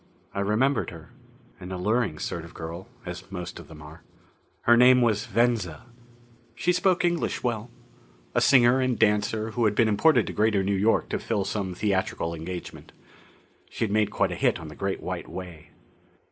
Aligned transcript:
I 0.33 0.39
remembered 0.39 0.89
her. 0.89 1.11
An 1.59 1.71
alluring 1.71 2.17
sort 2.17 2.43
of 2.43 2.55
girl, 2.55 2.87
as 3.05 3.31
most 3.31 3.59
of 3.59 3.67
them 3.67 3.83
are. 3.83 4.01
Her 4.61 4.75
name 4.75 5.03
was 5.03 5.27
Venza. 5.27 5.85
She 6.55 6.73
spoke 6.73 7.05
English 7.05 7.43
well. 7.43 7.69
A 8.33 8.41
singer 8.41 8.81
and 8.81 8.97
dancer 8.97 9.51
who 9.51 9.65
had 9.65 9.75
been 9.75 9.87
imported 9.87 10.25
to 10.25 10.33
Greater 10.33 10.63
New 10.63 10.73
York 10.73 11.09
to 11.09 11.19
fill 11.19 11.45
some 11.45 11.75
theatrical 11.75 12.33
engagement. 12.33 12.93
She'd 13.69 13.91
made 13.91 14.09
quite 14.09 14.31
a 14.31 14.35
hit 14.35 14.57
on 14.59 14.69
the 14.69 14.75
Great 14.75 15.01
White 15.03 15.27
Way. 15.29 15.69